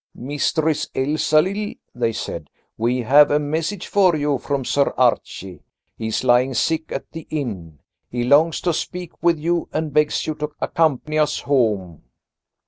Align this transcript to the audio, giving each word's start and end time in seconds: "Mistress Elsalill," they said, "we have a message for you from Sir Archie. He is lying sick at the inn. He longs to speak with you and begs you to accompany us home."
"Mistress 0.15 0.89
Elsalill," 0.95 1.75
they 1.93 2.11
said, 2.11 2.49
"we 2.75 3.01
have 3.03 3.29
a 3.29 3.37
message 3.37 3.85
for 3.85 4.15
you 4.15 4.39
from 4.39 4.65
Sir 4.65 4.91
Archie. 4.97 5.61
He 5.95 6.07
is 6.07 6.23
lying 6.23 6.55
sick 6.55 6.91
at 6.91 7.11
the 7.11 7.27
inn. 7.29 7.77
He 8.09 8.23
longs 8.23 8.61
to 8.61 8.73
speak 8.73 9.11
with 9.21 9.37
you 9.37 9.69
and 9.71 9.93
begs 9.93 10.25
you 10.25 10.33
to 10.33 10.53
accompany 10.59 11.19
us 11.19 11.41
home." 11.41 12.01